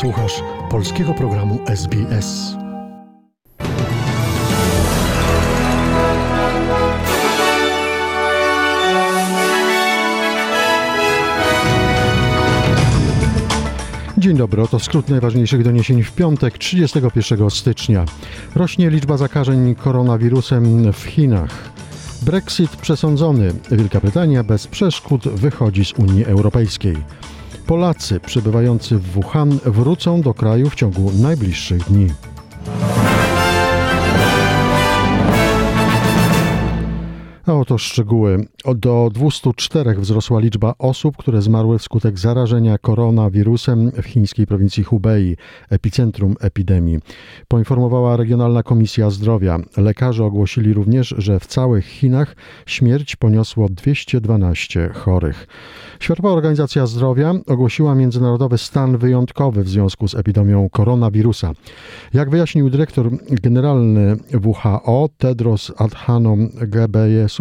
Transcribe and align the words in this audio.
Słuchasz 0.00 0.42
polskiego 0.70 1.14
programu 1.14 1.58
SBS. 1.66 2.56
Dzień 14.18 14.36
dobry, 14.36 14.62
oto 14.62 14.78
skrót 14.78 15.08
najważniejszych 15.08 15.62
doniesień 15.62 16.02
w 16.02 16.12
piątek 16.12 16.58
31 16.58 17.50
stycznia. 17.50 18.04
Rośnie 18.54 18.90
liczba 18.90 19.16
zakażeń 19.16 19.74
koronawirusem 19.74 20.92
w 20.92 21.04
Chinach. 21.04 21.70
Brexit 22.22 22.76
przesądzony. 22.76 23.52
Wielka 23.70 24.00
Brytania 24.00 24.44
bez 24.44 24.66
przeszkód 24.66 25.28
wychodzi 25.28 25.84
z 25.84 25.92
Unii 25.92 26.24
Europejskiej. 26.24 26.96
Polacy 27.66 28.20
przebywający 28.20 28.98
w 28.98 29.02
Wuhan 29.02 29.58
wrócą 29.64 30.20
do 30.22 30.34
kraju 30.34 30.70
w 30.70 30.74
ciągu 30.74 31.12
najbliższych 31.22 31.84
dni. 31.84 32.08
A 37.46 37.54
oto 37.54 37.78
szczegóły. 37.78 38.46
Do 38.76 39.10
204 39.14 39.94
wzrosła 39.94 40.40
liczba 40.40 40.74
osób, 40.78 41.16
które 41.16 41.42
zmarły 41.42 41.78
wskutek 41.78 42.18
zarażenia 42.18 42.78
koronawirusem 42.78 43.90
w 43.90 44.04
chińskiej 44.04 44.46
prowincji 44.46 44.84
Hubei, 44.84 45.36
epicentrum 45.70 46.34
epidemii. 46.40 46.98
Poinformowała 47.48 48.16
Regionalna 48.16 48.62
Komisja 48.62 49.10
Zdrowia. 49.10 49.58
Lekarze 49.76 50.24
ogłosili 50.24 50.74
również, 50.74 51.14
że 51.18 51.40
w 51.40 51.46
całych 51.46 51.86
Chinach 51.86 52.36
śmierć 52.66 53.16
poniosło 53.16 53.68
212 53.68 54.90
chorych. 54.94 55.46
Światowa 56.00 56.30
Organizacja 56.30 56.86
Zdrowia 56.86 57.34
ogłosiła 57.46 57.94
międzynarodowy 57.94 58.58
stan 58.58 58.98
wyjątkowy 58.98 59.64
w 59.64 59.68
związku 59.68 60.08
z 60.08 60.14
epidemią 60.14 60.68
koronawirusa. 60.70 61.52
Jak 62.14 62.30
wyjaśnił 62.30 62.70
dyrektor 62.70 63.10
generalny 63.28 64.16
WHO 64.44 65.08
Tedros 65.18 65.72
Adhanom 65.76 66.48
Ghebreyesus, 66.54 67.33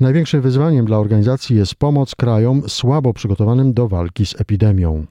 największym 0.00 0.40
wyzwaniem 0.40 0.86
dla 0.86 0.98
organizacji 0.98 1.56
jest 1.56 1.74
pomoc 1.74 2.14
krajom 2.14 2.62
słabo 2.68 3.12
przygotowanym 3.14 3.72
do 3.72 3.88
walki 3.88 4.26
z 4.26 4.40
epidemią. 4.40 5.06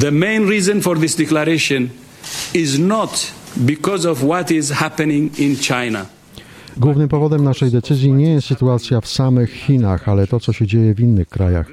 The 0.00 0.10
main 0.10 0.48
reason 0.48 0.80
for 0.82 1.00
this 1.00 1.16
declaration 1.16 1.88
is 2.54 2.78
not 2.78 3.32
because 3.56 4.10
of 4.10 4.18
what 4.18 4.50
is 4.50 4.70
happening 4.70 5.38
in 5.38 5.56
China. 5.56 6.06
Głównym 6.76 7.08
powodem 7.08 7.44
naszej 7.44 7.70
decyzji 7.70 8.12
nie 8.12 8.32
jest 8.32 8.46
sytuacja 8.46 9.00
w 9.00 9.08
samych 9.08 9.52
Chinach, 9.52 10.08
ale 10.08 10.26
to, 10.26 10.40
co 10.40 10.52
się 10.52 10.66
dzieje 10.66 10.94
w 10.94 11.00
innych 11.00 11.28
krajach. 11.28 11.66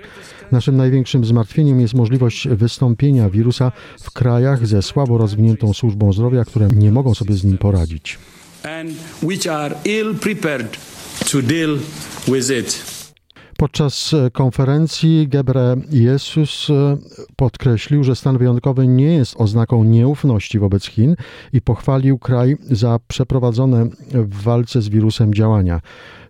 Naszym 0.52 0.78
największym 0.78 1.26
zmartwieniem 1.26 1.80
jest 1.80 1.94
możliwość 1.94 2.48
wystąpienia 2.48 3.30
wirusa 3.30 3.72
w 4.02 4.12
krajach 4.12 4.68
ze 4.68 4.82
słabo 4.82 5.18
rozwiniętą 5.18 5.74
służbą 5.74 6.14
zdrowia, 6.14 6.46
które 6.46 6.68
nie 6.68 6.92
mogą 6.92 7.14
sobie 7.14 7.34
z 7.34 7.44
nim 7.44 7.58
poradzić. 7.58 8.18
and 8.64 8.92
which 9.22 9.46
are 9.48 9.76
ill 9.86 10.16
prepared 10.16 10.78
to 11.34 11.42
deal 11.42 11.78
with 12.28 12.50
it. 12.60 12.94
Podczas 13.58 14.14
e, 14.14 14.32
konferencji 14.32 15.28
Gebre 15.28 15.76
Jezus 15.92 16.70
e, 16.70 16.98
podkreślił, 17.36 18.04
że 18.04 18.16
stan 18.16 18.38
wyjątkowy 18.38 18.88
nie 18.88 19.14
jest 19.14 19.36
oznaką 19.38 19.84
nieufności 19.84 20.60
wobec 20.60 20.86
Chin 20.86 21.16
i 21.54 21.62
pochwalił 21.62 22.18
kraj 22.18 22.58
za 22.72 23.00
przeprowadzone 23.08 23.86
w 24.12 24.44
walce 24.44 24.82
z 24.82 24.90
wirusem 24.90 25.34
działania. 25.34 25.82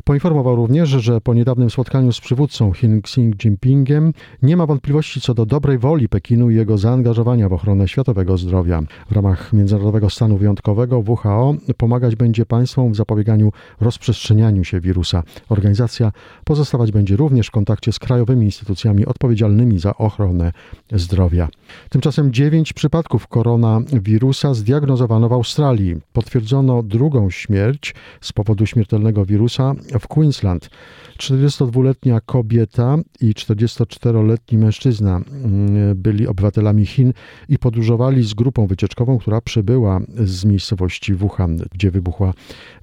Poinformował 0.03 0.55
również, 0.55 0.89
że 0.89 1.21
po 1.21 1.33
niedawnym 1.33 1.69
spotkaniu 1.69 2.11
z 2.11 2.19
przywódcą 2.19 2.73
Chin 2.73 2.97
Xi 2.97 3.21
Jinpingiem 3.21 4.13
nie 4.41 4.57
ma 4.57 4.65
wątpliwości 4.65 5.21
co 5.21 5.33
do 5.33 5.45
dobrej 5.45 5.77
woli 5.77 6.09
Pekinu 6.09 6.49
i 6.49 6.55
jego 6.55 6.77
zaangażowania 6.77 7.49
w 7.49 7.53
ochronę 7.53 7.87
światowego 7.87 8.37
zdrowia. 8.37 8.81
W 9.09 9.11
ramach 9.11 9.53
międzynarodowego 9.53 10.09
stanu 10.09 10.37
wyjątkowego 10.37 11.03
WHO 11.07 11.55
pomagać 11.77 12.15
będzie 12.15 12.45
państwom 12.45 12.91
w 12.91 12.95
zapobieganiu 12.95 13.51
rozprzestrzenianiu 13.81 14.63
się 14.63 14.79
wirusa. 14.79 15.23
Organizacja 15.49 16.11
pozostawać 16.43 16.91
będzie 16.91 17.15
również 17.15 17.47
w 17.47 17.51
kontakcie 17.51 17.91
z 17.91 17.99
krajowymi 17.99 18.45
instytucjami 18.45 19.05
odpowiedzialnymi 19.05 19.79
za 19.79 19.97
ochronę 19.97 20.51
zdrowia. 20.91 21.47
Tymczasem 21.89 22.33
dziewięć 22.33 22.73
przypadków 22.73 23.27
koronawirusa 23.27 24.53
zdiagnozowano 24.53 25.29
w 25.29 25.33
Australii. 25.33 25.95
Potwierdzono 26.13 26.83
drugą 26.83 27.29
śmierć 27.29 27.95
z 28.21 28.33
powodu 28.33 28.65
śmiertelnego 28.65 29.25
wirusa 29.25 29.73
w 29.99 30.07
Queensland. 30.07 30.69
42-letnia 31.17 32.19
kobieta 32.21 32.97
i 33.21 33.33
44-letni 33.33 34.57
mężczyzna 34.57 35.15
mm, 35.15 35.95
byli 35.95 36.27
obywatelami 36.27 36.85
Chin 36.85 37.13
i 37.49 37.59
podróżowali 37.59 38.23
z 38.23 38.33
grupą 38.33 38.67
wycieczkową, 38.67 39.17
która 39.17 39.41
przybyła 39.41 39.99
z 40.15 40.45
miejscowości 40.45 41.13
Wuhan, 41.13 41.57
gdzie 41.71 41.91
wybuchła 41.91 42.33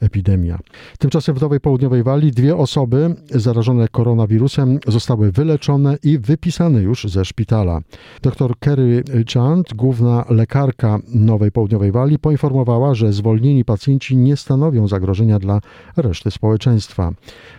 epidemia. 0.01 0.59
Tymczasem 0.99 1.35
w 1.35 1.41
Nowej 1.41 1.61
Południowej 1.61 2.03
Walii 2.03 2.33
dwie 2.33 2.57
osoby 2.57 3.15
zarażone 3.31 3.89
koronawirusem 3.89 4.79
zostały 4.87 5.33
wyleczone 5.33 5.97
i 6.03 6.19
wypisane 6.19 6.83
już 6.83 7.05
ze 7.05 7.25
szpitala. 7.25 7.81
Dr 8.23 8.59
Kerry 8.59 9.05
Chant, 9.35 9.75
główna 9.75 10.25
lekarka 10.29 10.99
Nowej 11.15 11.53
Południowej 11.53 11.93
Walii, 11.93 12.19
poinformowała, 12.19 12.95
że 12.95 13.13
zwolnieni 13.13 13.65
pacjenci 13.65 14.17
nie 14.17 14.37
stanowią 14.37 14.89
zagrożenia 14.89 15.39
dla 15.39 15.61
reszty 15.97 16.31
społeczeństwa. 16.31 17.00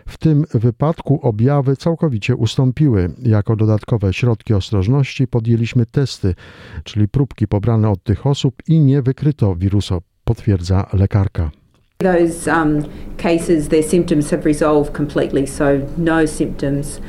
W 0.06 0.18
tym 0.18 0.46
wypadku 0.54 1.20
objawy 1.22 1.76
całkowicie 1.76 2.36
ustąpiły. 2.36 3.10
Jako 3.22 3.56
dodatkowe 3.56 4.14
środki 4.14 4.54
ostrożności 4.54 5.28
podjęliśmy 5.28 5.86
testy, 5.86 6.36
czyli 6.84 7.08
próbki 7.08 7.48
pobrane 7.48 7.90
od 7.90 8.04
tych 8.04 8.28
osób 8.28 8.54
i 8.68 8.80
nie 8.80 9.02
wykryto 9.02 9.56
wirusa, 9.56 9.98
potwierdza 10.24 10.90
lekarka. 10.94 11.52
Those 11.98 12.48
um, 12.48 12.84
cases, 13.18 13.68
their 13.68 13.84
symptoms 13.84 14.30
have 14.32 14.46
resolved 14.46 14.98
completely, 14.98 15.48
so 15.48 15.66
no 15.98 16.28
symptoms. 16.28 17.02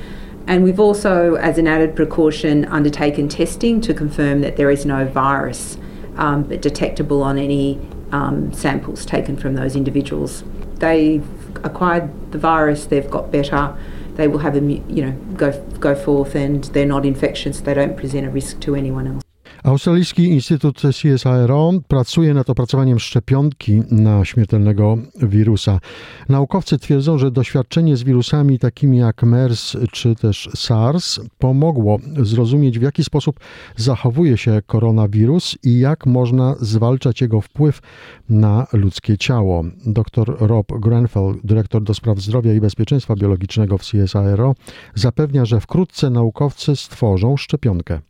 And 0.47 0.65
we've 0.65 0.81
also, 0.81 1.37
as 1.41 1.59
an 1.59 1.67
added 1.67 1.95
precaution, 1.95 2.65
undertaken 2.65 3.29
testing 3.29 3.81
to 3.87 3.95
confirm 3.95 4.41
that 4.43 4.57
there 4.57 4.73
is 4.73 4.85
no 4.85 5.05
virus 5.05 5.79
um, 6.17 6.43
detectable 6.61 7.23
on 7.23 7.39
any 7.39 7.79
um, 8.13 8.53
samples 8.53 9.07
taken 9.07 9.37
from 9.37 9.55
those 9.55 9.77
individuals. 9.77 10.45
They've 10.79 11.25
acquired 11.65 12.33
the 12.33 12.39
virus, 12.39 12.87
they've 12.87 13.11
got 13.11 13.31
better, 13.31 13.77
they 14.15 14.29
will 14.29 14.39
have, 14.39 14.55
you 14.57 15.05
know, 15.05 15.13
go, 15.37 15.53
go 15.81 15.95
forth 15.95 16.35
and 16.35 16.65
they're 16.65 16.87
not 16.87 17.07
infectious, 17.07 17.61
they 17.61 17.75
don't 17.75 17.97
present 17.97 18.27
a 18.27 18.31
risk 18.31 18.61
to 18.61 18.75
anyone 18.75 19.07
else. 19.07 19.22
Australijski 19.65 20.25
Instytut 20.25 20.83
CSIRO 20.83 21.73
pracuje 21.89 22.35
nad 22.35 22.51
opracowaniem 22.51 22.99
szczepionki 22.99 23.83
na 23.91 24.25
śmiertelnego 24.25 24.99
wirusa. 25.23 25.81
Naukowcy 26.29 26.79
twierdzą, 26.79 27.19
że 27.19 27.31
doświadczenie 27.31 27.97
z 27.97 28.03
wirusami 28.03 28.59
takimi 28.59 28.99
jak 28.99 29.23
MERS 29.23 29.77
czy 29.93 30.15
też 30.15 30.49
SARS 30.55 31.21
pomogło 31.39 31.99
zrozumieć, 32.23 32.79
w 32.79 32.83
jaki 32.83 33.05
sposób 33.05 33.41
zachowuje 33.77 34.37
się 34.37 34.61
koronawirus 34.67 35.59
i 35.63 35.79
jak 35.79 36.07
można 36.07 36.55
zwalczać 36.61 37.21
jego 37.21 37.41
wpływ 37.41 37.81
na 38.29 38.67
ludzkie 38.73 39.19
ciało. 39.19 39.65
Dr 39.87 40.37
Rob 40.41 40.67
Grenfell, 40.81 41.35
dyrektor 41.45 41.83
do 41.83 41.95
spraw 41.95 42.19
zdrowia 42.21 42.53
i 42.53 42.61
bezpieczeństwa 42.61 43.17
biologicznego 43.17 43.79
w 43.79 43.83
CSIRO, 43.83 44.55
zapewnia, 44.95 45.45
że 45.45 45.61
wkrótce 45.61 46.11
naukowcy 46.11 46.77
stworzą 46.77 47.37
szczepionkę. 47.37 48.01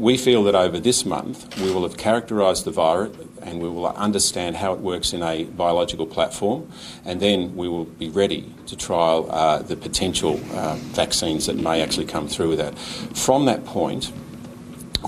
We 0.00 0.16
feel 0.16 0.44
that 0.44 0.54
over 0.54 0.80
this 0.80 1.04
month 1.04 1.60
we 1.60 1.70
will 1.70 1.82
have 1.82 1.98
characterised 1.98 2.64
the 2.64 2.70
virus 2.70 3.14
and 3.42 3.60
we 3.60 3.68
will 3.68 3.86
understand 3.86 4.56
how 4.56 4.72
it 4.72 4.80
works 4.80 5.12
in 5.12 5.22
a 5.22 5.44
biological 5.44 6.06
platform, 6.06 6.72
and 7.04 7.20
then 7.20 7.54
we 7.54 7.68
will 7.68 7.84
be 7.84 8.08
ready 8.08 8.50
to 8.66 8.76
trial 8.76 9.30
uh, 9.30 9.58
the 9.58 9.76
potential 9.76 10.40
uh, 10.54 10.76
vaccines 10.76 11.44
that 11.46 11.56
may 11.56 11.82
actually 11.82 12.06
come 12.06 12.28
through 12.28 12.48
with 12.48 12.58
that. 12.58 12.78
From 12.78 13.44
that 13.44 13.66
point, 13.66 14.10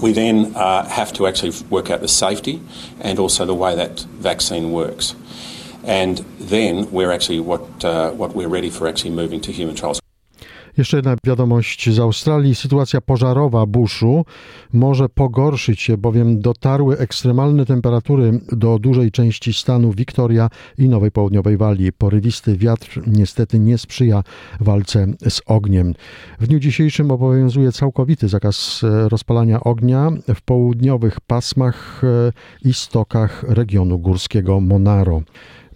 we 0.02 0.12
then 0.12 0.54
uh, 0.54 0.84
have 0.84 1.14
to 1.14 1.26
actually 1.26 1.52
work 1.70 1.90
out 1.90 2.02
the 2.02 2.08
safety 2.08 2.60
and 3.00 3.18
also 3.18 3.46
the 3.46 3.54
way 3.54 3.74
that 3.74 4.00
vaccine 4.00 4.72
works. 4.72 5.14
And 5.84 6.18
then 6.38 6.90
we're 6.90 7.12
actually 7.12 7.40
what, 7.40 7.82
uh, 7.82 8.10
what 8.10 8.34
we're 8.34 8.48
ready 8.48 8.68
for 8.68 8.86
actually 8.86 9.12
moving 9.12 9.40
to 9.40 9.52
human 9.52 9.74
trials. 9.74 10.01
Jeszcze 10.76 10.96
jedna 10.96 11.16
wiadomość 11.24 11.90
z 11.90 11.98
Australii. 11.98 12.54
Sytuacja 12.54 13.00
pożarowa 13.00 13.66
buszu 13.66 14.24
może 14.72 15.08
pogorszyć 15.08 15.80
się, 15.80 15.96
bowiem 15.96 16.40
dotarły 16.40 16.98
ekstremalne 16.98 17.66
temperatury 17.66 18.40
do 18.52 18.78
dużej 18.78 19.10
części 19.10 19.52
stanu 19.52 19.92
Victoria 19.92 20.48
i 20.78 20.88
Nowej 20.88 21.10
Południowej 21.10 21.56
Walii. 21.56 21.92
Porywisty 21.92 22.56
wiatr 22.56 23.00
niestety 23.06 23.58
nie 23.58 23.78
sprzyja 23.78 24.22
walce 24.60 25.06
z 25.28 25.40
ogniem. 25.46 25.94
W 26.40 26.46
dniu 26.46 26.58
dzisiejszym 26.58 27.10
obowiązuje 27.10 27.72
całkowity 27.72 28.28
zakaz 28.28 28.80
e, 28.84 29.08
rozpalania 29.08 29.60
ognia 29.60 30.10
w 30.34 30.42
południowych 30.42 31.20
pasmach 31.20 32.02
e, 32.04 32.68
i 32.68 32.74
stokach 32.74 33.44
regionu 33.48 33.98
górskiego 33.98 34.60
Monaro. 34.60 35.22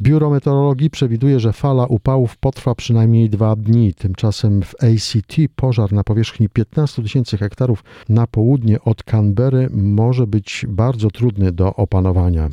Biuro 0.01 0.31
Meteorologii 0.31 0.91
przewiduje, 0.91 1.41
że 1.41 1.53
fala 1.53 1.87
upałów 1.87 2.37
potrwa 2.37 2.75
przynajmniej 2.75 3.31
dwa 3.31 3.57
dni. 3.57 3.95
Tymczasem 3.95 4.63
w 4.63 4.75
ACT 4.75 5.37
pożar 5.57 5.93
na 5.93 6.05
powierzchni 6.05 6.49
15 6.49 7.03
tysięcy 7.03 7.39
hektarów 7.39 7.85
na 8.09 8.27
południe 8.27 8.81
od 8.81 9.03
Canberry 9.03 9.69
może 9.73 10.27
być 10.27 10.67
bardzo 10.69 11.11
trudny 11.11 11.53
do 11.53 11.75
opanowania. 11.75 12.49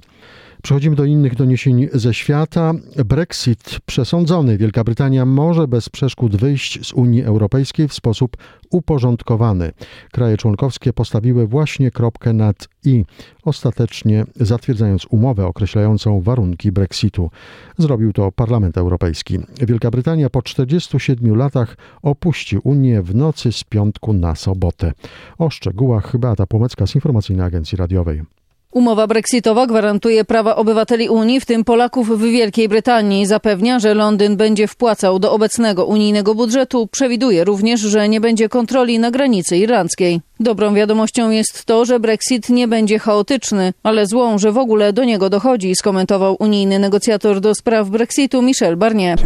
Przechodzimy 0.64 0.96
do 0.96 1.06
innych 1.06 1.36
doniesień 1.36 1.88
ze 1.94 2.14
świata. 2.14 2.74
Brexit 3.06 3.80
przesądzony. 3.86 4.58
Wielka 4.58 4.84
Brytania 4.84 5.26
może 5.26 5.68
bez 5.68 5.90
przeszkód 5.90 6.36
wyjść 6.36 6.88
z 6.88 6.94
Unii 6.94 7.24
Europejskiej 7.24 7.88
w 7.88 7.94
sposób 7.94 8.38
uporządkowany. 8.70 9.72
Kraje 10.12 10.38
członkowskie 10.38 10.94
postawiły 10.94 11.48
właśnie 11.48 11.92
kropkę 11.92 12.34
nad 12.34 12.68
i, 12.86 13.06
ostatecznie 13.44 14.26
zatwierdzając 14.36 15.06
umowę 15.10 15.48
określającą 15.48 16.22
warunki 16.22 16.72
Brexitu. 16.72 17.30
Zrobił 17.78 18.14
to 18.14 18.32
Parlament 18.32 18.78
Europejski. 18.78 19.40
Wielka 19.62 19.92
Brytania 19.92 20.30
po 20.30 20.42
47 20.42 21.36
latach 21.36 21.78
opuści 22.02 22.58
Unię 22.58 23.02
w 23.02 23.16
nocy 23.16 23.52
z 23.52 23.64
piątku 23.64 24.14
na 24.14 24.36
sobotę. 24.36 24.92
O 25.38 25.50
szczegółach 25.50 26.18
Beata 26.18 26.46
Płomecka 26.48 26.88
z 26.88 26.96
Informacyjnej 26.96 27.46
Agencji 27.46 27.78
Radiowej. 27.78 28.43
Umowa 28.74 29.08
brexitowa 29.08 29.68
gwarantuje 29.68 30.26
prawa 30.26 30.56
obywateli 30.56 31.10
Unii, 31.10 31.40
w 31.40 31.46
tym 31.46 31.64
Polaków 31.64 32.10
w 32.10 32.22
Wielkiej 32.22 32.70
Brytanii. 32.70 33.26
Zapewnia, 33.26 33.80
że 33.80 33.94
Londyn 33.94 34.38
będzie 34.38 34.68
wpłacał 34.68 35.20
do 35.20 35.32
obecnego 35.32 35.86
unijnego 35.86 36.36
budżetu. 36.36 36.88
Przewiduje 36.88 37.44
również, 37.44 37.80
że 37.80 38.10
nie 38.10 38.22
będzie 38.22 38.50
kontroli 38.50 39.00
na 39.00 39.12
granicy 39.12 39.58
irlandzkiej. 39.58 40.22
Dobrą 40.44 40.74
wiadomością 40.74 41.30
jest 41.30 41.66
to, 41.66 41.86
że 41.86 42.00
Brexit 42.00 42.50
nie 42.50 42.68
będzie 42.68 43.00
chaotyczny, 43.00 43.74
ale 43.84 44.08
złą, 44.08 44.38
że 44.38 44.52
w 44.52 44.58
ogóle 44.58 44.94
do 44.94 45.04
niego 45.04 45.30
dochodzi, 45.30 45.76
skomentował 45.76 46.36
unijny 46.40 46.80
negocjator 46.80 47.40
do 47.40 47.56
spraw 47.56 47.90
Brexitu 47.90 48.42
Michel 48.42 48.78
Barnier. 48.78 49.20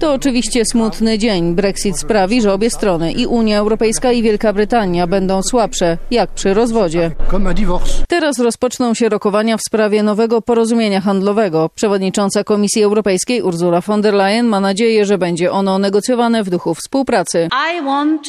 To 0.00 0.12
oczywiście 0.12 0.62
smutny 0.64 1.18
dzień. 1.18 1.54
Brexit 1.54 1.98
sprawi, 1.98 2.42
że 2.42 2.52
obie 2.52 2.70
strony, 2.70 3.12
i 3.12 3.26
Unia 3.26 3.58
Europejska, 3.58 4.12
i 4.12 4.22
Wielka 4.22 4.52
Brytania, 4.52 5.06
będą 5.06 5.42
słabsze, 5.42 5.98
jak 6.10 6.30
przy 6.30 6.54
rozwodzie. 6.54 7.10
Teraz 8.08 8.38
rozpoczną 8.38 8.94
się 8.94 9.08
rokowania 9.08 9.56
w 9.56 9.62
sprawie 9.66 10.02
nowego 10.02 10.42
porozumienia 10.42 11.00
handlowego. 11.00 11.70
Przewodnicząca 11.74 12.44
Komisji 12.44 12.82
Europejskiej 12.82 13.42
Ursula 13.42 13.80
von 13.80 14.02
der 14.02 14.14
Leyen 14.14 14.46
ma 14.46 14.60
nadzieję, 14.60 15.06
że 15.06 15.18
będzie 15.18 15.52
ono 15.52 15.78
negocjowane 15.78 16.44
w 16.44 16.50
duchu 16.50 16.74
współpracy. 16.74 17.48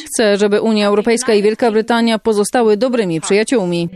Chce, 0.06 0.38
żeby 0.38 0.60
Unia 0.60 0.86
Europejska 0.86 1.34
i 1.34 1.42
Wielka 1.42 1.70
Brytania 1.70 2.07
pozostały 2.18 2.76
dobrymi 2.76 3.20
przyjaciółmi. 3.20 3.88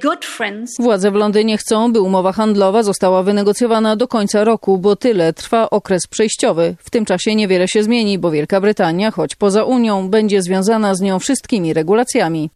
Władze 0.79 1.11
w 1.11 1.14
Londynie 1.14 1.59
chcą, 1.59 1.93
by 1.93 2.00
umowa 2.00 2.32
handlowa 2.32 2.82
została 2.82 3.23
wynegocjowana 3.23 3.97
do 3.97 4.09
końca 4.09 4.44
roku, 4.44 4.79
bo 4.79 4.97
tyle 4.97 5.32
trwa 5.32 5.70
okres 5.70 6.06
przejściowy. 6.06 6.75
W 6.79 6.91
tym 6.91 7.05
czasie 7.05 7.35
niewiele 7.35 7.69
się 7.69 7.82
zmieni, 7.82 8.19
bo 8.19 8.31
Wielka 8.31 8.61
Brytania, 8.61 9.11
choć 9.11 9.35
poza 9.37 9.64
Unią, 9.64 10.09
będzie 10.09 10.43
związana 10.43 10.94
z 10.94 11.00
nią 11.00 11.19
wszystkimi 11.19 11.75
regulacjami. 11.75 12.50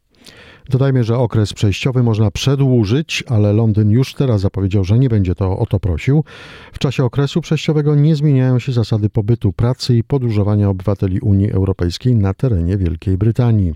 Dodajmy, 0.71 1.05
że 1.05 1.19
okres 1.19 1.53
przejściowy 1.53 2.03
można 2.03 2.31
przedłużyć, 2.31 3.25
ale 3.29 3.53
Londyn 3.53 3.91
już 3.91 4.15
teraz 4.15 4.41
zapowiedział, 4.41 4.85
że 4.85 4.99
nie 4.99 5.09
będzie 5.09 5.35
to 5.35 5.59
o 5.59 5.67
to 5.67 5.81
prosił. 5.81 6.25
W 6.73 6.79
czasie 6.79 7.05
okresu 7.05 7.41
przejściowego 7.41 7.95
nie 7.95 8.17
zmieniają 8.17 8.59
się 8.59 8.73
zasady 8.73 9.11
pobytu, 9.11 9.53
pracy 9.53 9.97
i 9.97 10.05
podróżowania 10.05 10.69
obywateli 10.69 11.21
Unii 11.21 11.53
Europejskiej 11.53 12.17
na 12.17 12.35
terenie 12.35 12.77
Wielkiej 12.77 13.19
Brytanii. 13.19 13.75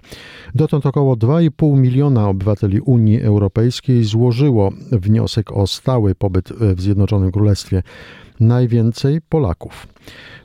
Dotąd 0.55 0.87
około 0.87 1.17
2,5 1.17 1.77
miliona 1.77 2.29
obywateli 2.29 2.81
Unii 2.81 3.23
Europejskiej 3.23 4.05
złożyło 4.05 4.73
wniosek 4.93 5.53
o 5.53 5.67
stały 5.67 6.15
pobyt 6.15 6.53
w 6.53 6.81
Zjednoczonym 6.81 7.33
Królestwie. 7.33 7.83
Najwięcej 8.41 9.21
Polaków. 9.29 9.87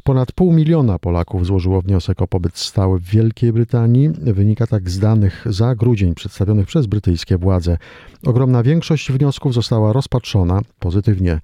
Ponad 0.03 0.31
pół 0.31 0.53
miliona 0.53 0.99
Polaków 0.99 1.45
złożyło 1.45 1.81
wniosek 1.81 2.21
o 2.21 2.27
pobyt 2.27 2.57
stały 2.57 2.99
w 2.99 3.03
Wielkiej 3.03 3.53
Brytanii. 3.53 4.09
Wynika 4.09 4.67
tak 4.67 4.89
z 4.89 4.99
danych 4.99 5.43
za 5.49 5.75
grudzień 5.75 6.15
przedstawionych 6.15 6.67
przez 6.67 6.85
brytyjskie 6.85 7.37
władze. 7.37 7.77
Ogromna 8.25 8.63
większość 8.63 9.11
wniosków 9.11 9.53
została 9.53 9.93
rozpatrzona 9.93 10.61
pozytywnie. 10.79 11.39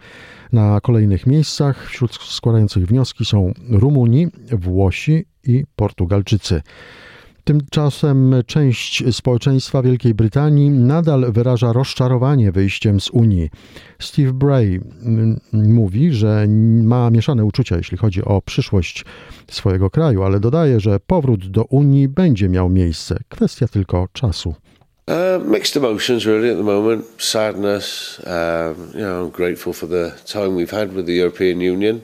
Na 0.54 0.82
kolejnych 0.82 1.28
miejscach 1.28 1.90
wśród 1.90 2.14
składających 2.14 2.86
wnioski 2.86 3.26
są 3.26 3.54
Rumuni, 3.70 4.28
Włosi 4.52 5.26
i 5.44 5.64
Portugalczycy. 5.76 6.62
Tymczasem 7.52 8.36
część 8.48 9.04
społeczeństwa 9.16 9.82
Wielkiej 9.82 10.14
Brytanii 10.14 10.70
nadal 10.70 11.32
wyraża 11.32 11.74
rozczarowanie 11.74 12.52
wyjściem 12.52 13.00
z 13.00 13.10
Unii. 13.10 13.50
Steve 14.00 14.34
Bray 14.34 14.82
mówi, 15.54 16.14
że 16.14 16.46
ma 16.84 17.10
mieszane 17.10 17.46
uczucia, 17.46 17.78
jeśli 17.78 17.98
chodzi 17.98 18.26
o 18.26 18.42
przyszłość 18.42 19.06
swojego 19.52 19.90
kraju, 19.90 20.24
ale 20.24 20.40
dodaje, 20.40 20.80
że 20.80 21.00
powrót 21.00 21.48
do 21.48 21.64
Unii 21.64 22.08
będzie 22.08 22.50
miał 22.50 22.70
miejsce. 22.70 23.20
Kwestia 23.30 23.68
tylko 23.68 24.08
czasu. 24.14 24.50
Uh, 25.08 25.48
mixed 25.48 25.84
emotions 25.84 26.26
really 26.26 26.52
at 26.52 26.58
the 26.58 26.64
moment. 26.64 27.06
Sadness. 27.18 28.18
Um, 28.26 28.92
you 28.94 29.06
know, 29.06 29.28
I'm 29.28 29.32
grateful 29.32 29.74
for 29.74 29.90
the 29.90 30.12
time 30.26 30.56
we've 30.56 30.78
had 30.78 30.94
with 30.94 31.06
the 31.06 31.16
European 31.16 31.62
Union. 31.62 32.00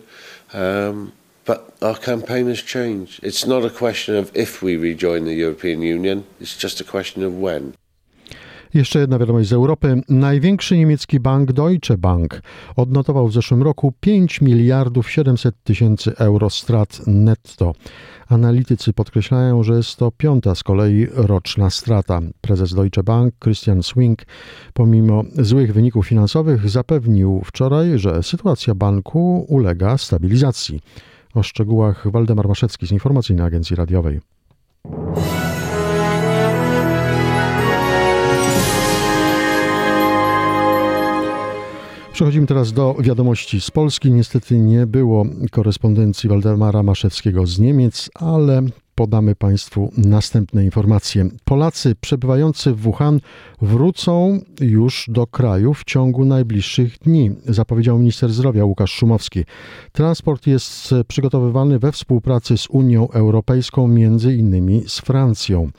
Um, 0.54 1.12
But 1.48 1.78
our 1.82 2.00
campaign 2.00 2.48
has 2.50 2.64
changed. 2.64 3.24
It's 3.24 3.48
not 3.48 3.66
a 3.66 3.70
question 3.70 4.18
of 4.18 4.32
if 4.36 4.66
we 4.66 4.78
rejoin 4.78 5.26
the 5.26 5.34
European 5.34 5.82
Union, 5.82 6.24
it's 6.42 6.64
just 6.64 6.82
a 6.82 6.84
question 6.84 7.24
of 7.24 7.34
when. 7.34 7.72
Jeszcze 8.74 9.00
jedna 9.00 9.20
wiadomość 9.20 9.50
z 9.50 9.54
Europy. 9.54 10.02
Największy 10.10 10.78
niemiecki 10.78 11.20
bank 11.20 11.52
Deutsche 11.52 11.98
Bank 11.98 12.42
odnotował 12.76 13.28
w 13.28 13.34
zeszłym 13.34 13.64
roku 13.64 13.94
5 14.00 14.42
miliardów 14.42 15.12
700 15.12 15.56
tysięcy 15.64 16.18
euro 16.18 16.50
strat 16.50 17.02
netto. 17.08 17.74
Analitycy 18.28 18.94
podkreślają, 18.94 19.64
że 19.64 19.74
jest 19.74 19.96
to 19.96 20.12
piąta 20.12 20.56
z 20.56 20.64
kolei 20.64 21.08
roczna 21.14 21.70
strata. 21.70 22.20
Prezes 22.42 22.74
Deutsche 22.74 23.04
Bank 23.04 23.34
Christian 23.44 23.84
Swing, 23.84 24.20
pomimo 24.74 25.24
złych 25.38 25.74
wyników 25.74 26.08
finansowych, 26.08 26.70
zapewnił 26.70 27.42
wczoraj, 27.46 28.00
że 28.00 28.24
sytuacja 28.24 28.76
banku 28.76 29.46
ulega 29.50 29.98
stabilizacji. 29.98 30.82
O 31.38 31.44
szczegółach 31.44 32.12
Waldemar 32.12 32.48
Maszewski 32.48 32.88
z 32.88 32.92
Informacyjnej 32.92 33.46
Agencji 33.46 33.76
Radiowej. 33.76 34.20
Przechodzimy 42.14 42.48
teraz 42.48 42.74
do 42.74 42.96
wiadomości 43.00 43.62
z 43.62 43.72
Polski. 43.72 44.12
Niestety 44.12 44.60
nie 44.60 44.88
było 44.88 45.26
korespondencji 45.52 46.30
Waldemara 46.30 46.84
Maszewskiego 46.84 47.48
z 47.48 47.60
Niemiec, 47.60 48.10
ale 48.16 48.62
podamy 48.98 49.36
Państwu 49.36 49.92
następne 49.98 50.66
informacje. 50.66 51.30
Polacy 51.46 51.96
przebywający 52.02 52.74
w 52.74 52.82
Wuhan 52.82 53.20
wrócą 53.62 54.40
już 54.62 55.06
do 55.10 55.28
kraju 55.28 55.74
w 55.74 55.84
ciągu 55.84 56.26
najbliższych 56.26 57.00
dni, 57.00 57.32
zapowiedział 57.46 58.00
minister 58.00 58.34
zdrowia 58.34 58.66
Łukasz 58.66 58.92
Szumowski. 58.92 59.44
Transport 59.92 60.48
jest 60.48 60.96
przygotowywany 61.08 61.80
we 61.80 61.92
współpracy 61.92 62.58
z 62.58 62.68
Unią 62.70 63.10
Europejską, 63.10 63.88
między 63.88 64.36
innymi 64.36 64.84
z 64.88 65.00
Francją. 65.00 65.70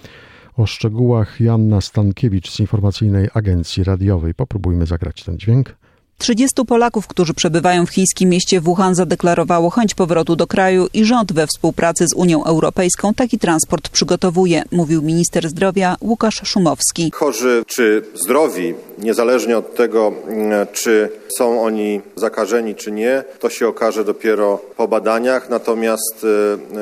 O 0.57 0.67
szczegółach 0.67 1.41
Janna 1.41 1.81
Stankiewicz 1.81 2.51
z 2.51 2.61
Informacyjnej 2.61 3.29
Agencji 3.35 3.85
Radiowej. 3.85 4.35
Popróbujmy 4.35 4.87
zagrać 4.87 5.25
ten 5.25 5.39
dźwięk. 5.39 5.78
30 6.19 6.65
Polaków, 6.67 7.07
którzy 7.07 7.35
przebywają 7.35 7.87
w 7.87 7.91
chińskim 7.91 8.31
mieście 8.31 8.61
Wuhan 8.61 8.95
zadeklarowało 8.95 9.71
chęć 9.71 9.95
powrotu 9.95 10.37
do 10.37 10.47
kraju 10.47 10.87
i 10.95 11.05
rząd 11.05 11.33
we 11.33 11.47
współpracy 11.47 12.07
z 12.09 12.15
Unią 12.15 12.45
Europejską 12.45 13.15
taki 13.15 13.39
transport 13.39 13.89
przygotowuje, 13.89 14.63
mówił 14.73 15.03
minister 15.03 15.49
zdrowia 15.49 15.97
Łukasz 16.01 16.41
Szumowski. 16.45 17.11
Chorzy 17.15 17.65
czy 17.67 18.03
zdrowi, 18.25 18.75
niezależnie 18.99 19.59
od 19.59 19.75
tego, 19.75 20.13
mm, 20.29 20.67
czy 20.73 21.11
są 21.39 21.63
oni 21.63 22.01
zakażeni 22.17 22.75
czy 22.75 22.93
nie, 22.93 23.25
to 23.41 23.51
się 23.51 23.69
okaże 23.69 24.05
dopiero 24.05 24.61
po 24.77 24.89
badaniach, 24.89 25.51
natomiast 25.51 26.27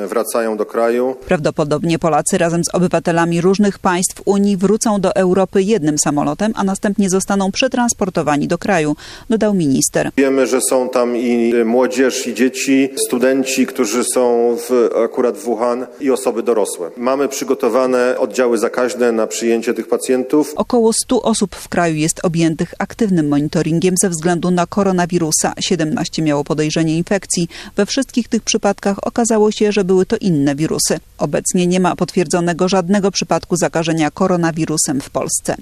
y, 0.03 0.07
wracają 0.07 0.57
do 0.57 0.65
kraju. 0.65 1.15
Prawdopodobnie 1.25 1.99
Polacy 1.99 2.37
razem 2.37 2.63
z 2.63 2.75
obywatelami 2.75 3.41
różnych 3.41 3.79
państw 3.79 4.21
Unii 4.25 4.57
wrócą 4.57 5.01
do 5.01 5.15
Europy 5.15 5.61
jednym 5.61 5.97
samolotem, 5.97 6.53
a 6.55 6.63
następnie 6.63 7.09
zostaną 7.09 7.51
przetransportowani 7.51 8.47
do 8.47 8.57
kraju 8.57 8.95
dodał 9.29 9.53
minister. 9.53 10.11
Wiemy, 10.17 10.47
że 10.47 10.59
są 10.69 10.89
tam 10.89 11.17
i 11.17 11.53
młodzież, 11.65 12.27
i 12.27 12.33
dzieci, 12.33 12.89
studenci, 13.07 13.65
którzy 13.65 14.03
są 14.13 14.57
w, 14.57 14.89
akurat 15.03 15.37
w 15.37 15.43
Wuhan 15.43 15.87
i 15.99 16.11
osoby 16.11 16.43
dorosłe. 16.43 16.91
Mamy 16.97 17.27
przygotowane 17.27 18.17
oddziały 18.17 18.57
zakaźne 18.57 19.11
na 19.11 19.27
przyjęcie 19.27 19.73
tych 19.73 19.87
pacjentów. 19.87 20.53
Około 20.55 20.93
100 20.93 21.21
osób 21.21 21.55
w 21.55 21.69
kraju 21.69 21.95
jest 21.95 22.25
objętych 22.25 22.73
aktywnym 22.79 23.27
monitoringiem 23.27 23.95
ze 24.01 24.09
względu 24.09 24.51
na 24.51 24.65
koronawirusa. 24.65 25.53
17 25.59 26.21
miało 26.21 26.43
podejrzenie 26.43 26.97
infekcji. 26.97 27.47
We 27.75 27.85
wszystkich 27.85 28.27
tych 28.27 28.41
przypadkach 28.41 29.07
okazało 29.07 29.51
się, 29.51 29.71
że 29.71 29.83
były 29.83 30.05
to 30.05 30.17
inne 30.21 30.55
wirusy. 30.55 30.99
Obecnie 31.17 31.67
nie 31.67 31.79
ma 31.79 31.95
potwierdzonego 31.95 32.69
żadnego 32.69 33.11
przypadku 33.11 33.55
zakażenia 33.55 34.11
koronawirusem 34.11 35.01
w 35.01 35.09
Polsce. 35.09 35.55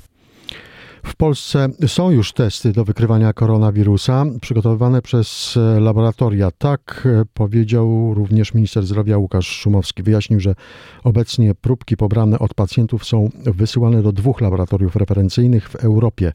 W 1.05 1.15
Polsce 1.15 1.67
są 1.87 2.11
już 2.11 2.33
testy 2.33 2.71
do 2.71 2.85
wykrywania 2.85 3.33
koronawirusa 3.33 4.25
przygotowywane 4.41 5.01
przez 5.01 5.59
laboratoria. 5.79 6.51
Tak 6.51 7.07
powiedział 7.33 8.13
również 8.13 8.53
minister 8.53 8.85
zdrowia 8.85 9.17
Łukasz 9.17 9.47
Szumowski. 9.47 10.03
Wyjaśnił, 10.03 10.39
że 10.39 10.55
obecnie 11.03 11.55
próbki 11.55 11.97
pobrane 11.97 12.39
od 12.39 12.53
pacjentów 12.53 13.05
są 13.05 13.29
wysyłane 13.45 14.01
do 14.01 14.11
dwóch 14.11 14.41
laboratoriów 14.41 14.95
referencyjnych 14.95 15.69
w 15.69 15.75
Europie. 15.75 16.33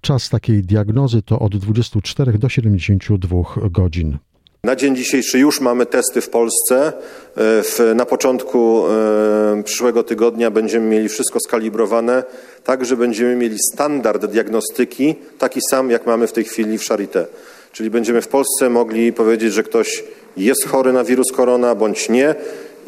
Czas 0.00 0.28
takiej 0.28 0.62
diagnozy 0.62 1.22
to 1.22 1.38
od 1.38 1.56
24 1.56 2.38
do 2.38 2.48
72 2.48 3.38
godzin. 3.70 4.18
Na 4.64 4.76
dzień 4.76 4.96
dzisiejszy 4.96 5.38
już 5.38 5.60
mamy 5.60 5.86
testy 5.86 6.20
w 6.20 6.28
Polsce. 6.28 6.92
W, 7.36 7.92
na 7.94 8.06
początku 8.06 8.84
e, 8.86 9.62
przyszłego 9.62 10.02
tygodnia 10.02 10.50
będziemy 10.50 10.86
mieli 10.86 11.08
wszystko 11.08 11.38
skalibrowane, 11.40 12.22
tak 12.64 12.84
że 12.84 12.96
będziemy 12.96 13.36
mieli 13.36 13.56
standard 13.72 14.26
diagnostyki, 14.26 15.14
taki 15.38 15.60
sam 15.70 15.90
jak 15.90 16.06
mamy 16.06 16.26
w 16.26 16.32
tej 16.32 16.44
chwili 16.44 16.78
w 16.78 16.82
Charité. 16.82 17.24
Czyli 17.72 17.90
będziemy 17.90 18.22
w 18.22 18.28
Polsce 18.28 18.70
mogli 18.70 19.12
powiedzieć, 19.12 19.52
że 19.52 19.62
ktoś 19.62 20.04
jest 20.36 20.68
chory 20.68 20.92
na 20.92 21.04
wirus 21.04 21.32
korona 21.32 21.74
bądź 21.74 22.08
nie 22.08 22.34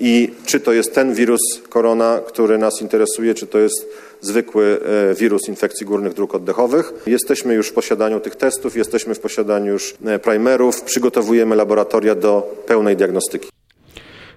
i 0.04 0.30
czy 0.46 0.60
to 0.60 0.72
jest 0.72 0.94
ten 0.94 1.14
wirus 1.14 1.40
korona, 1.68 2.20
który 2.26 2.58
nas 2.58 2.82
interesuje, 2.82 3.34
czy 3.34 3.46
to 3.46 3.58
jest 3.58 3.88
zwykły 4.20 4.80
e, 5.10 5.14
wirus 5.14 5.48
infekcji 5.48 5.86
górnych 5.86 6.14
dróg 6.14 6.34
oddechowych. 6.34 6.92
Jesteśmy 7.06 7.54
już 7.54 7.68
w 7.68 7.72
posiadaniu 7.72 8.20
tych 8.20 8.36
testów, 8.36 8.76
jesteśmy 8.76 9.14
w 9.14 9.20
posiadaniu 9.20 9.72
już 9.72 9.94
e, 10.04 10.18
primerów, 10.18 10.82
przygotowujemy 10.82 11.56
laboratoria 11.56 12.14
do 12.14 12.62
pełnej 12.66 12.96
diagnostyki. 12.96 13.48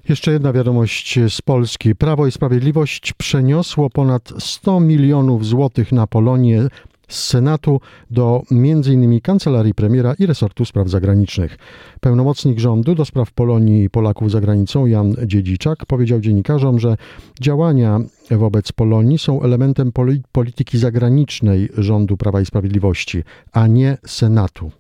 Jeszcze 0.10 0.32
jedna 0.32 0.54
wiadomość 0.54 1.20
z 1.30 1.42
Polski. 1.42 1.96
Prawo 1.96 2.28
i 2.28 2.32
Sprawiedliwość 2.32 3.14
przeniosło 3.14 3.90
ponad 3.90 4.30
100 4.40 4.80
milionów 4.80 5.46
złotych 5.46 5.92
na 5.92 6.08
Polonię 6.08 6.68
z 7.08 7.24
Senatu 7.24 7.82
do 8.12 8.42
m.in. 8.52 9.22
Kancelarii 9.22 9.74
Premiera 9.74 10.14
i 10.20 10.26
Resortu 10.26 10.66
Spraw 10.66 10.90
Zagranicznych. 10.90 11.58
Pełnomocnik 12.00 12.60
rządu 12.60 12.96
do 12.96 13.06
spraw 13.06 13.32
Polonii 13.32 13.84
i 13.84 13.90
Polaków 13.90 14.32
za 14.32 14.42
granicą 14.42 14.86
Jan 14.86 15.16
Dziedziczak 15.26 15.86
powiedział 15.86 16.20
dziennikarzom, 16.20 16.80
że 16.80 16.98
działania 17.42 18.00
wobec 18.32 18.72
Polonii 18.72 19.18
są 19.18 19.42
elementem 19.42 19.92
polityki 20.32 20.78
zagranicznej 20.78 21.70
rządu 21.78 22.18
Prawa 22.18 22.42
i 22.42 22.46
Sprawiedliwości, 22.46 23.24
a 23.52 23.68
nie 23.68 23.98
Senatu. 24.06 24.72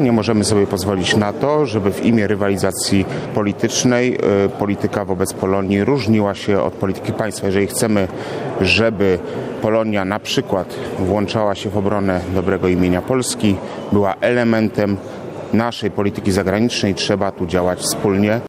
Nie 0.00 0.12
możemy 0.12 0.44
sobie 0.44 0.66
pozwolić 0.66 1.16
na 1.16 1.32
to, 1.32 1.66
żeby 1.66 1.92
w 1.92 2.04
imię 2.04 2.26
rywalizacji 2.26 3.04
politycznej 3.34 4.14
y, 4.14 4.48
polityka 4.48 5.04
wobec 5.04 5.32
Polonii 5.32 5.84
różniła 5.84 6.34
się 6.34 6.62
od 6.62 6.74
polityki 6.74 7.12
państwa. 7.12 7.46
Jeżeli 7.46 7.66
chcemy, 7.66 8.08
żeby 8.60 9.18
Polonia 9.62 10.04
na 10.04 10.18
przykład 10.18 10.74
włączała 10.98 11.54
się 11.54 11.70
w 11.70 11.76
obronę 11.76 12.20
dobrego 12.34 12.68
imienia 12.68 13.02
Polski, 13.02 13.56
była 13.92 14.14
elementem 14.20 14.96
naszej 15.52 15.90
polityki 15.90 16.32
zagranicznej, 16.32 16.94
trzeba 16.94 17.32
tu 17.32 17.46
działać 17.46 17.78
wspólnie. 17.78 18.40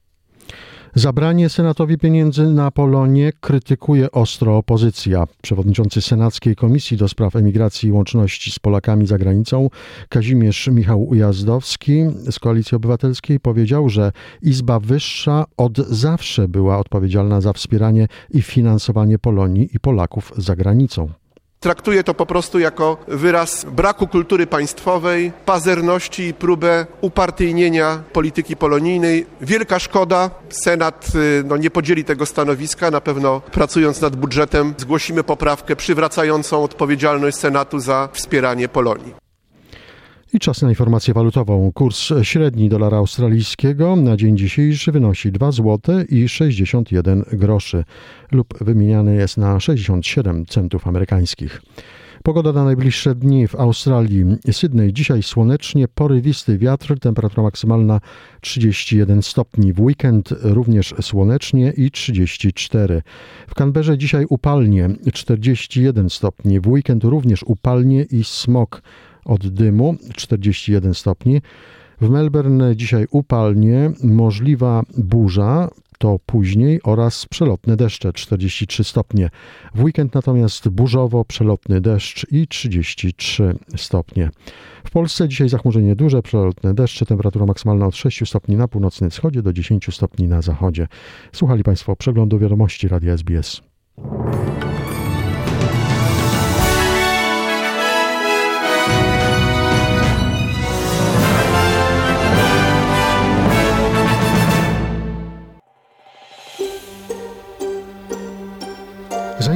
Zabranie 0.95 1.49
Senatowi 1.49 1.97
pieniędzy 1.97 2.45
na 2.45 2.71
Polonię 2.71 3.31
krytykuje 3.41 4.11
ostro 4.11 4.57
opozycja. 4.57 5.27
Przewodniczący 5.41 6.01
Senackiej 6.01 6.55
Komisji 6.55 6.97
do 6.97 7.07
Spraw 7.07 7.35
Emigracji 7.35 7.89
i 7.89 7.91
Łączności 7.91 8.51
z 8.51 8.59
Polakami 8.59 9.07
za 9.07 9.17
granicą 9.17 9.69
Kazimierz 10.09 10.67
Michał 10.67 11.03
Ujazdowski 11.03 12.03
z 12.31 12.39
Koalicji 12.39 12.75
Obywatelskiej 12.75 13.39
powiedział, 13.39 13.89
że 13.89 14.11
Izba 14.41 14.79
Wyższa 14.79 15.45
od 15.57 15.77
zawsze 15.77 16.47
była 16.47 16.77
odpowiedzialna 16.77 17.41
za 17.41 17.53
wspieranie 17.53 18.07
i 18.29 18.41
finansowanie 18.41 19.19
Polonii 19.19 19.69
i 19.73 19.79
Polaków 19.79 20.33
za 20.37 20.55
granicą. 20.55 21.20
Traktuję 21.63 22.03
to 22.03 22.13
po 22.13 22.25
prostu 22.25 22.59
jako 22.59 22.97
wyraz 23.07 23.65
braku 23.65 24.07
kultury 24.07 24.47
państwowej, 24.47 25.31
pazerności 25.45 26.23
i 26.23 26.33
próbę 26.33 26.85
upartyjnienia 27.01 28.03
polityki 28.13 28.55
polonijnej. 28.55 29.25
Wielka 29.41 29.79
szkoda. 29.79 30.29
Senat 30.49 31.07
y, 31.15 31.43
no, 31.45 31.57
nie 31.57 31.69
podzieli 31.69 32.03
tego 32.03 32.25
stanowiska. 32.25 32.91
Na 32.91 33.01
pewno 33.01 33.41
pracując 33.51 34.01
nad 34.01 34.15
budżetem 34.15 34.73
zgłosimy 34.77 35.23
poprawkę 35.23 35.75
przywracającą 35.75 36.63
odpowiedzialność 36.63 37.37
Senatu 37.37 37.79
za 37.79 38.09
wspieranie 38.13 38.67
Polonii. 38.67 39.20
I 40.33 40.39
czas 40.39 40.61
na 40.61 40.69
informację 40.69 41.13
walutową. 41.13 41.71
Kurs 41.71 42.09
średni 42.21 42.69
dolara 42.69 42.97
australijskiego 42.97 43.95
na 43.95 44.17
dzień 44.17 44.37
dzisiejszy 44.37 44.91
wynosi 44.91 45.31
2 45.31 45.51
zł 45.51 45.79
i 46.09 46.29
61 46.29 47.23
groszy 47.33 47.83
lub 48.31 48.63
wymieniany 48.63 49.15
jest 49.15 49.37
na 49.37 49.59
67 49.59 50.45
centów 50.45 50.87
amerykańskich. 50.87 51.61
Pogoda 52.23 52.53
na 52.53 52.63
najbliższe 52.63 53.15
dni 53.15 53.47
w 53.47 53.55
Australii. 53.55 54.25
Sydney 54.51 54.93
dzisiaj 54.93 55.23
słonecznie, 55.23 55.87
porywisty 55.87 56.57
wiatr, 56.57 56.99
temperatura 56.99 57.43
maksymalna 57.43 57.99
31 58.41 59.21
stopni. 59.21 59.73
W 59.73 59.81
weekend 59.81 60.29
również 60.41 60.95
słonecznie 61.01 61.73
i 61.77 61.91
34. 61.91 63.01
W 63.47 63.53
Canberrze 63.53 63.97
dzisiaj 63.97 64.25
upalnie 64.29 64.89
41 65.13 66.09
stopni. 66.09 66.59
W 66.59 66.67
weekend 66.67 67.03
również 67.03 67.43
upalnie 67.43 68.03
i 68.03 68.23
smog 68.23 68.81
od 69.25 69.47
dymu 69.47 69.95
41 70.15 70.93
stopni. 70.93 71.41
W 72.01 72.09
Melbourne 72.09 72.75
dzisiaj 72.75 73.05
upalnie, 73.11 73.91
możliwa 74.03 74.83
burza, 74.97 75.69
to 76.01 76.19
później 76.25 76.79
oraz 76.83 77.25
przelotne 77.25 77.77
deszcze 77.77 78.13
43 78.13 78.83
stopnie. 78.83 79.29
W 79.75 79.83
weekend 79.83 80.15
natomiast 80.15 80.69
burzowo 80.69 81.25
przelotny 81.25 81.81
deszcz 81.81 82.27
i 82.31 82.47
33 82.47 83.55
stopnie. 83.77 84.29
W 84.83 84.91
Polsce 84.91 85.27
dzisiaj 85.27 85.49
zachmurzenie 85.49 85.95
duże, 85.95 86.21
przelotne 86.21 86.73
deszcze, 86.73 87.05
temperatura 87.05 87.45
maksymalna 87.45 87.87
od 87.87 87.95
6 87.95 88.27
stopni 88.27 88.55
na 88.55 88.67
północnym 88.67 89.09
wschodzie 89.09 89.41
do 89.41 89.53
10 89.53 89.87
stopni 89.91 90.27
na 90.27 90.41
zachodzie. 90.41 90.87
Słuchali 91.31 91.63
Państwo 91.63 91.95
przeglądu 91.95 92.39
wiadomości 92.39 92.87
Radia 92.87 93.13
SBS. 93.13 93.61